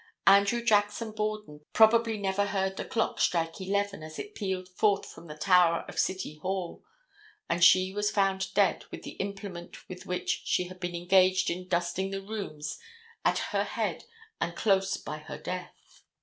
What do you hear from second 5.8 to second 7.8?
of city hall; and